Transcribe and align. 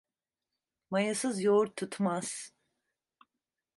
Mayasız 0.91 1.41
yoğurt 1.41 1.75
tutmaz. 1.77 2.51